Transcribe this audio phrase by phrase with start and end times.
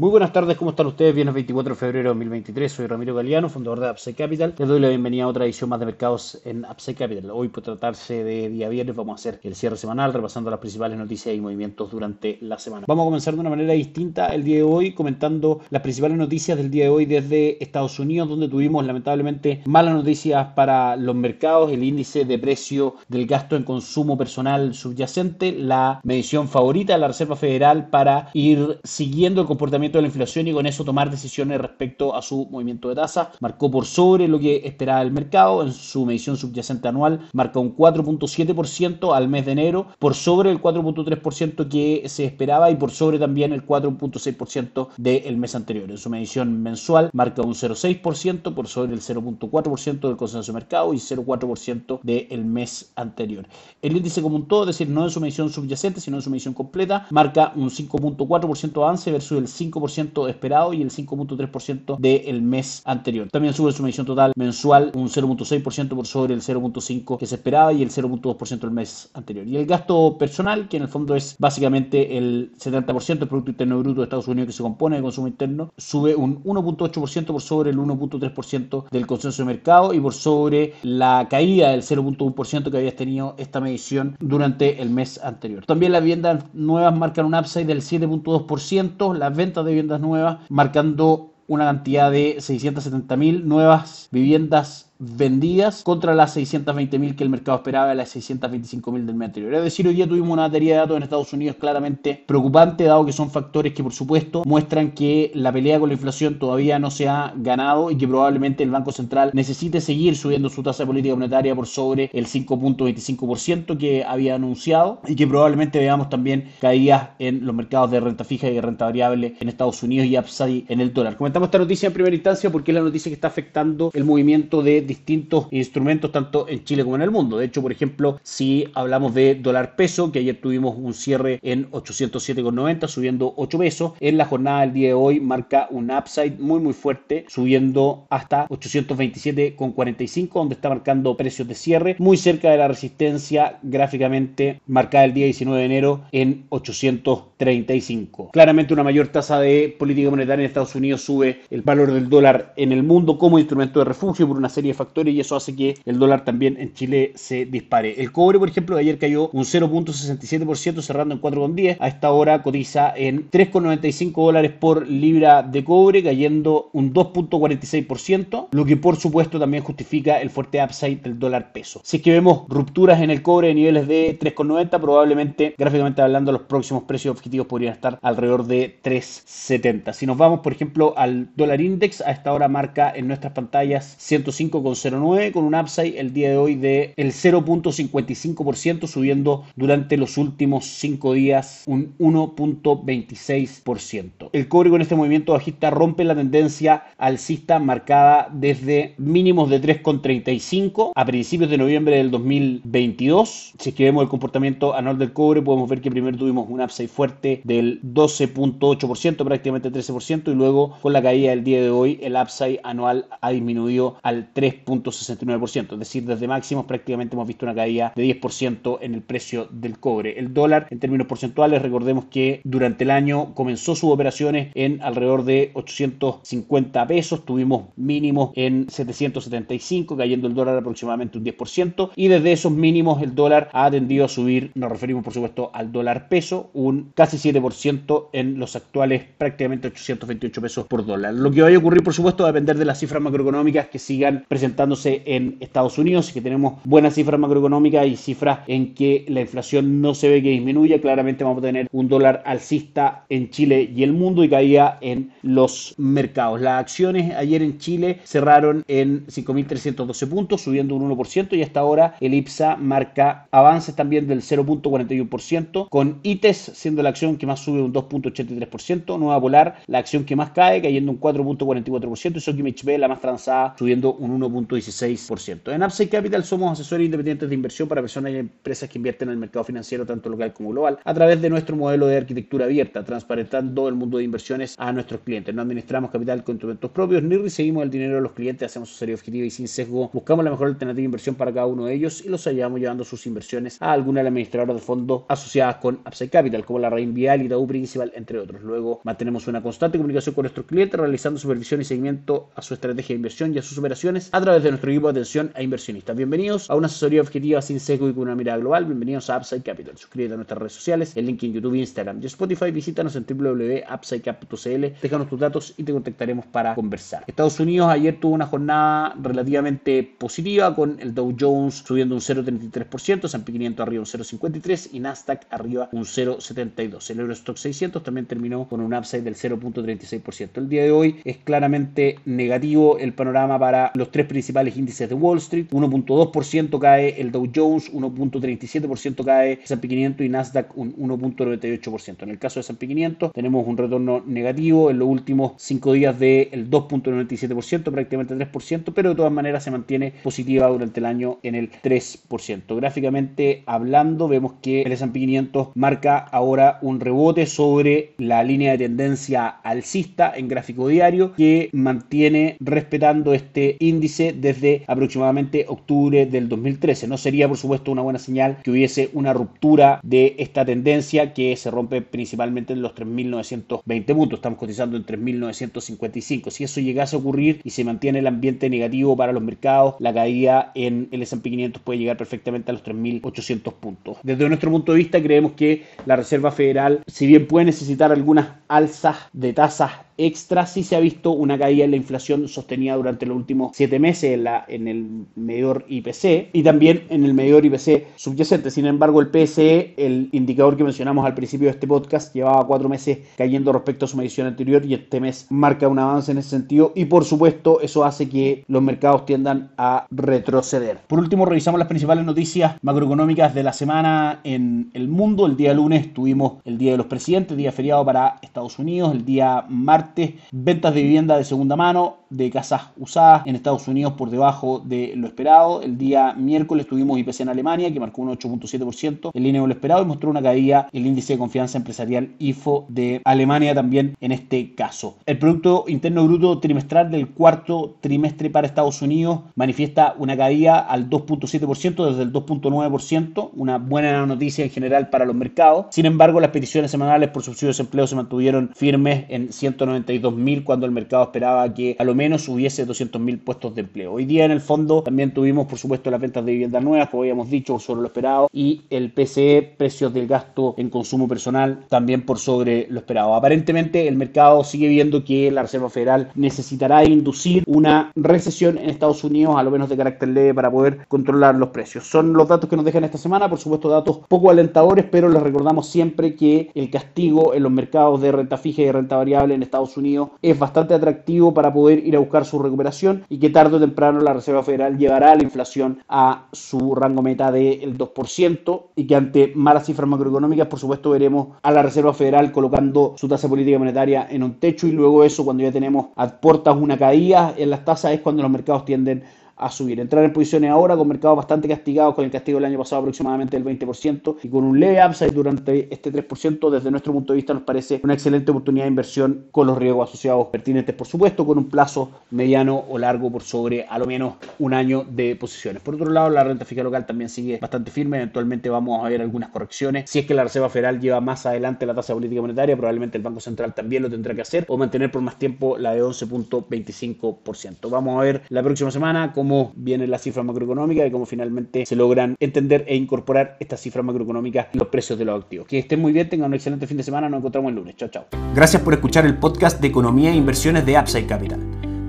[0.00, 1.14] Muy buenas tardes, ¿cómo están ustedes?
[1.14, 4.54] Viernes 24 de febrero de 2023, soy Ramiro Galeano, fundador de Upside Capital.
[4.56, 7.30] Les doy la bienvenida a otra edición más de mercados en Upside Capital.
[7.30, 10.96] Hoy, por tratarse de día viernes, vamos a hacer el cierre semanal, repasando las principales
[10.96, 12.86] noticias y movimientos durante la semana.
[12.88, 16.56] Vamos a comenzar de una manera distinta el día de hoy, comentando las principales noticias
[16.56, 21.72] del día de hoy desde Estados Unidos, donde tuvimos lamentablemente malas noticias para los mercados,
[21.72, 27.08] el índice de precio del gasto en consumo personal subyacente, la medición favorita de la
[27.08, 31.60] Reserva Federal para ir siguiendo el comportamiento de la inflación y con eso tomar decisiones
[31.60, 33.32] respecto a su movimiento de tasa.
[33.40, 37.76] Marcó por sobre lo que esperaba el mercado en su medición subyacente anual, marca un
[37.76, 43.18] 4.7% al mes de enero, por sobre el 4.3% que se esperaba y por sobre
[43.18, 45.90] también el 4.6% del mes anterior.
[45.90, 50.94] En su medición mensual marca un 0.6% por sobre el 0.4% del consenso de mercado
[50.94, 53.46] y 0.4% del mes anterior.
[53.82, 56.30] El índice como un todo, es decir, no en su medición subyacente, sino en su
[56.30, 62.82] medición completa, marca un 5.4% avance versus el 5 esperado y el 5.3% del mes
[62.84, 63.28] anterior.
[63.30, 67.72] También sube su medición total mensual un 0.6% por sobre el 0.5% que se esperaba
[67.72, 69.46] y el 0.2% el mes anterior.
[69.46, 73.78] Y el gasto personal, que en el fondo es básicamente el 70% del Producto Interno
[73.78, 77.70] Bruto de Estados Unidos que se compone de consumo interno, sube un 1.8% por sobre
[77.70, 82.96] el 1.3% del consenso de mercado y por sobre la caída del 0.1% que había
[82.96, 85.64] tenido esta medición durante el mes anterior.
[85.66, 91.34] También las viviendas nuevas marcan un upside del 7.2%, las ventas de viviendas nuevas, marcando
[91.46, 98.14] una cantidad de 670.000 nuevas viviendas vendidas contra las 620.000 que el mercado esperaba las
[98.14, 99.54] 625.000 del mes anterior.
[99.54, 103.06] Es decir, hoy día tuvimos una batería de datos en Estados Unidos claramente preocupante, dado
[103.06, 106.90] que son factores que por supuesto muestran que la pelea con la inflación todavía no
[106.90, 110.88] se ha ganado y que probablemente el Banco Central necesite seguir subiendo su tasa de
[110.88, 117.10] política monetaria por sobre el 5.25% que había anunciado y que probablemente veamos también caídas
[117.18, 120.64] en los mercados de renta fija y de renta variable en Estados Unidos y upside
[120.68, 121.16] en el dólar.
[121.16, 124.62] Comentamos esta noticia en primera instancia porque es la noticia que está afectando el movimiento
[124.62, 127.38] de distintos instrumentos tanto en Chile como en el mundo.
[127.38, 131.70] De hecho, por ejemplo, si hablamos de dólar peso, que ayer tuvimos un cierre en
[131.70, 136.58] 807,90, subiendo 8 pesos, en la jornada del día de hoy marca un upside muy
[136.58, 142.66] muy fuerte, subiendo hasta 827,45, donde está marcando precios de cierre, muy cerca de la
[142.66, 148.30] resistencia gráficamente marcada el día 19 de enero en 835.
[148.32, 152.54] Claramente una mayor tasa de política monetaria en Estados Unidos sube el valor del dólar
[152.56, 155.54] en el mundo como instrumento de refugio por una serie de factores y eso hace
[155.54, 158.00] que el dólar también en Chile se dispare.
[158.00, 161.76] El cobre, por ejemplo, ayer cayó un 0.67% cerrando en 4,10.
[161.80, 168.64] A esta hora cotiza en 3,95 dólares por libra de cobre, cayendo un 2.46%, lo
[168.64, 171.80] que por supuesto también justifica el fuerte upside del dólar peso.
[171.84, 176.32] Si es que vemos rupturas en el cobre de niveles de 3,90, probablemente gráficamente hablando
[176.32, 179.92] los próximos precios objetivos podrían estar alrededor de 3,70.
[179.92, 183.96] Si nos vamos, por ejemplo, al dólar index, a esta hora marca en nuestras pantallas
[183.98, 190.18] 105 0,09 con un upside el día de hoy de el 0.55% subiendo durante los
[190.18, 194.30] últimos 5 días un 1.26%.
[194.32, 200.92] El cobre con este movimiento bajista rompe la tendencia alcista marcada desde mínimos de 3.35
[200.94, 203.54] a principios de noviembre del 2022.
[203.58, 206.60] Si es que vemos el comportamiento anual del cobre podemos ver que primero tuvimos un
[206.60, 211.98] upside fuerte del 12.8%, prácticamente 13% y luego con la caída del día de hoy
[212.02, 217.54] el upside anual ha disminuido al 3 es decir, desde máximos prácticamente hemos visto una
[217.54, 220.18] caída de 10% en el precio del cobre.
[220.18, 225.24] El dólar, en términos porcentuales, recordemos que durante el año comenzó sus operaciones en alrededor
[225.24, 232.32] de 850 pesos, tuvimos mínimos en 775, cayendo el dólar aproximadamente un 10%, y desde
[232.32, 236.50] esos mínimos el dólar ha tendido a subir, nos referimos por supuesto al dólar peso,
[236.52, 241.14] un casi 7% en los actuales prácticamente 828 pesos por dólar.
[241.14, 243.78] Lo que vaya a ocurrir, por supuesto, va a depender de las cifras macroeconómicas que
[243.78, 249.04] sigan presentando presentándose en Estados Unidos que tenemos buenas cifras macroeconómicas y cifras en que
[249.08, 253.28] la inflación no se ve que disminuya, claramente vamos a tener un dólar alcista en
[253.28, 256.40] Chile y el mundo y caía en los mercados.
[256.40, 261.96] Las acciones ayer en Chile cerraron en 5.312 puntos, subiendo un 1% y hasta ahora
[262.00, 267.60] el IPSA marca avances también del 0.41%, con ITES siendo la acción que más sube
[267.60, 272.78] un 2.83%, Nueva Polar la acción que más cae, cayendo un 4.44%, y Sokimich B
[272.78, 275.52] la más transada, subiendo un 1 1.16%.
[275.52, 279.14] En Upside Capital somos asesores independientes de inversión para personas y empresas que invierten en
[279.14, 282.84] el mercado financiero tanto local como global a través de nuestro modelo de arquitectura abierta,
[282.84, 285.34] transparentando el mundo de inversiones a nuestros clientes.
[285.34, 288.76] No administramos capital con instrumentos propios ni recibimos el dinero de los clientes, hacemos su
[288.76, 291.74] serie objetiva y sin sesgo buscamos la mejor alternativa de inversión para cada uno de
[291.74, 295.56] ellos y los ayudamos llevando sus inversiones a alguna de las administradoras de fondos asociadas
[295.56, 298.42] con Upside Capital, como la Rain Vial y Itaú Principal, entre otros.
[298.42, 302.94] Luego mantenemos una constante comunicación con nuestros clientes, realizando supervisión y seguimiento a su estrategia
[302.94, 305.96] de inversión y a sus operaciones a través de nuestro equipo de atención a inversionistas.
[305.96, 308.66] Bienvenidos a una asesoría objetiva sin sesgo y con una mirada global.
[308.66, 309.76] Bienvenidos a Upside Capital.
[309.78, 312.50] Suscríbete a nuestras redes sociales, el link en YouTube, Instagram y Spotify.
[312.50, 317.04] Visítanos en www.upsidecap.cl, déjanos tus datos y te contactaremos para conversar.
[317.06, 323.04] Estados Unidos ayer tuvo una jornada relativamente positiva con el Dow Jones subiendo un 0,33%,
[323.06, 326.90] S&P 500 arriba un 0,53% y Nasdaq arriba un 0,72%.
[326.90, 330.30] El Eurostock 600 también terminó con un upside del 0,36%.
[330.34, 334.94] El día de hoy es claramente negativo el panorama para los tres principales índices de
[334.96, 335.46] Wall Street.
[335.50, 342.02] 1.2% cae el Dow Jones, 1.37% cae S&P 500 y Nasdaq un 1.98%.
[342.02, 345.98] En el caso de S&P 500 tenemos un retorno negativo en los últimos 5 días
[345.98, 351.36] del 2.97%, prácticamente 3%, pero de todas maneras se mantiene positiva durante el año en
[351.36, 352.56] el 3%.
[352.56, 358.58] Gráficamente hablando, vemos que el S&P 500 marca ahora un rebote sobre la línea de
[358.58, 366.88] tendencia alcista en gráfico diario que mantiene respetando este índice desde aproximadamente octubre del 2013.
[366.88, 371.36] No sería, por supuesto, una buena señal que hubiese una ruptura de esta tendencia que
[371.36, 374.18] se rompe principalmente en los 3.920 puntos.
[374.18, 376.30] Estamos cotizando en 3.955.
[376.30, 379.92] Si eso llegase a ocurrir y se mantiene el ambiente negativo para los mercados, la
[379.92, 383.98] caída en el S&P 500 puede llegar perfectamente a los 3.800 puntos.
[384.02, 388.28] Desde nuestro punto de vista creemos que la Reserva Federal, si bien puede necesitar algunas
[388.48, 389.72] alzas de tasas
[390.06, 393.78] extra sí se ha visto una caída en la inflación sostenida durante los últimos siete
[393.78, 398.50] meses en, la, en el medidor IPC y también en el medidor IPC subyacente.
[398.50, 402.68] Sin embargo, el PSE, el indicador que mencionamos al principio de este podcast, llevaba cuatro
[402.68, 406.30] meses cayendo respecto a su medición anterior y este mes marca un avance en ese
[406.30, 410.78] sentido y por supuesto eso hace que los mercados tiendan a retroceder.
[410.86, 415.26] Por último, revisamos las principales noticias macroeconómicas de la semana en el mundo.
[415.26, 419.04] El día lunes tuvimos el Día de los Presidentes, día feriado para Estados Unidos, el
[419.04, 419.89] día martes
[420.32, 424.92] ventas de vivienda de segunda mano de casas usadas en Estados Unidos por debajo de
[424.96, 425.62] lo esperado.
[425.62, 429.54] El día miércoles tuvimos IPC en Alemania que marcó un 8.7% en línea con lo
[429.54, 434.12] esperado y mostró una caída el índice de confianza empresarial IFO de Alemania también en
[434.12, 434.96] este caso.
[435.06, 440.90] El Producto Interno Bruto trimestral del cuarto trimestre para Estados Unidos manifiesta una caída al
[440.90, 445.66] 2.7% desde el 2.9%, una buena noticia en general para los mercados.
[445.70, 449.69] Sin embargo, las peticiones semanales por subsidio de desempleo se mantuvieron firmes en 190
[450.12, 453.92] mil cuando el mercado esperaba que a lo menos hubiese 200.000 puestos de empleo.
[453.92, 457.02] Hoy día en el fondo también tuvimos por supuesto las ventas de viviendas nuevas, como
[457.02, 462.02] habíamos dicho, sobre lo esperado, y el PCE, precios del gasto en consumo personal, también
[462.02, 463.14] por sobre lo esperado.
[463.14, 469.04] Aparentemente el mercado sigue viendo que la Reserva Federal necesitará inducir una recesión en Estados
[469.04, 471.86] Unidos, a lo menos de carácter leve, para poder controlar los precios.
[471.86, 475.22] Son los datos que nos dejan esta semana, por supuesto datos poco alentadores, pero les
[475.22, 479.42] recordamos siempre que el castigo en los mercados de renta fija y renta variable en
[479.42, 483.56] Estados Unidos es bastante atractivo para poder ir a buscar su recuperación y que tarde
[483.56, 488.86] o temprano la Reserva Federal llevará la inflación a su rango meta del 2% y
[488.86, 493.28] que ante malas cifras macroeconómicas, por supuesto, veremos a la Reserva Federal colocando su tasa
[493.28, 497.34] política monetaria en un techo y luego eso, cuando ya tenemos a puertas una caída
[497.36, 499.78] en las tasas, es cuando los mercados tienden a subir.
[499.78, 503.40] Entrar en posiciones ahora con mercados bastante castigados, con el castigo del año pasado aproximadamente
[503.40, 507.32] del 20% y con un leve upside durante este 3%, desde nuestro punto de vista
[507.32, 511.38] nos parece una excelente oportunidad de inversión con los riesgos asociados pertinentes, por supuesto, con
[511.38, 515.62] un plazo mediano o largo por sobre a lo menos un año de posiciones.
[515.62, 519.00] Por otro lado, la renta fija local también sigue bastante firme, eventualmente vamos a ver
[519.00, 519.88] algunas correcciones.
[519.88, 523.04] Si es que la Reserva Federal lleva más adelante la tasa política monetaria, probablemente el
[523.04, 527.70] Banco Central también lo tendrá que hacer o mantener por más tiempo la de 11.25%.
[527.70, 531.64] Vamos a ver la próxima semana cómo cómo viene la cifra macroeconómica y cómo finalmente
[531.64, 535.46] se logran entender e incorporar estas cifras macroeconómicas y los precios de los activos.
[535.46, 537.76] Que estén muy bien, tengan un excelente fin de semana, nos encontramos el lunes.
[537.76, 538.06] Chao, chao.
[538.34, 541.38] Gracias por escuchar el podcast de Economía e Inversiones de Upside Capital.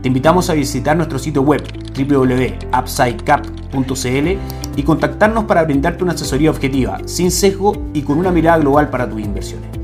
[0.04, 1.64] Te invitamos a visitar nuestro sitio web
[1.98, 8.92] www.upsidecap.cl y contactarnos para brindarte una asesoría objetiva, sin sesgo y con una mirada global
[8.92, 9.81] para tus inversiones.